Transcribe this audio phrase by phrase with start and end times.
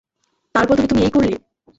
[0.55, 1.35] তার বদলে তুমি এই করলে?